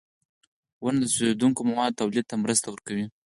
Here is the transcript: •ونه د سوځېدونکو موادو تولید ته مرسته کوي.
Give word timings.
•ونه 0.83 0.99
د 1.01 1.05
سوځېدونکو 1.13 1.61
موادو 1.69 1.99
تولید 2.01 2.25
ته 2.29 2.35
مرسته 2.43 2.67
کوي. 2.87 3.05